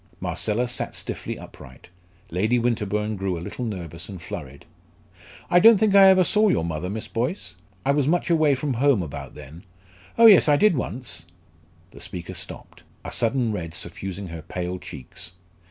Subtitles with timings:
[0.19, 1.89] Marcella sat stiffly upright.
[2.31, 4.65] Lady Winterbourne grew a little nervous and flurried.
[5.47, 7.53] "I don't think I ever saw your mother, Miss Boyce
[7.85, 9.63] I was much away from home about then.
[10.17, 11.27] Oh, yes, I did once"
[11.91, 15.33] The speaker stopped, a sudden red suffusing her pale cheeks.